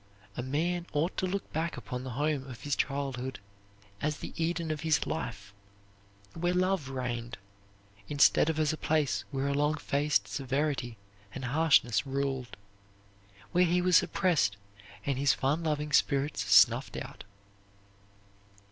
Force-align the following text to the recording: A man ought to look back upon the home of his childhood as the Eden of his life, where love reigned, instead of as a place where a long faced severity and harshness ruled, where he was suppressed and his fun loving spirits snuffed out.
A 0.35 0.41
man 0.41 0.87
ought 0.93 1.15
to 1.17 1.27
look 1.27 1.53
back 1.53 1.77
upon 1.77 2.03
the 2.03 2.09
home 2.17 2.47
of 2.47 2.61
his 2.61 2.75
childhood 2.75 3.37
as 4.01 4.17
the 4.17 4.33
Eden 4.35 4.71
of 4.71 4.79
his 4.81 5.05
life, 5.05 5.53
where 6.33 6.55
love 6.55 6.89
reigned, 6.89 7.37
instead 8.09 8.49
of 8.49 8.59
as 8.59 8.73
a 8.73 8.77
place 8.77 9.25
where 9.29 9.47
a 9.47 9.53
long 9.53 9.75
faced 9.77 10.27
severity 10.27 10.97
and 11.35 11.45
harshness 11.45 12.03
ruled, 12.07 12.57
where 13.51 13.65
he 13.65 13.79
was 13.79 13.95
suppressed 13.97 14.57
and 15.05 15.19
his 15.19 15.33
fun 15.35 15.61
loving 15.63 15.91
spirits 15.93 16.51
snuffed 16.51 16.97
out. 16.97 17.23